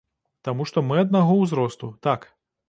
Таму 0.47 0.65
што 0.71 0.81
мы 0.87 0.97
аднаго 1.03 1.35
ўзросту, 1.43 1.93
так. 2.09 2.27